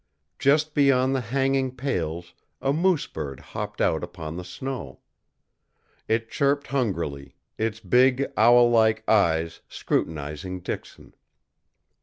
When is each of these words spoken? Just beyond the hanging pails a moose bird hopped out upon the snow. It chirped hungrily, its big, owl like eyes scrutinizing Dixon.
Just 0.39 0.73
beyond 0.73 1.13
the 1.15 1.21
hanging 1.21 1.75
pails 1.75 2.33
a 2.59 2.73
moose 2.73 3.05
bird 3.05 3.39
hopped 3.39 3.79
out 3.79 4.03
upon 4.03 4.35
the 4.35 4.43
snow. 4.43 5.01
It 6.07 6.27
chirped 6.27 6.65
hungrily, 6.65 7.35
its 7.59 7.79
big, 7.79 8.31
owl 8.35 8.71
like 8.71 9.07
eyes 9.07 9.61
scrutinizing 9.69 10.61
Dixon. 10.61 11.13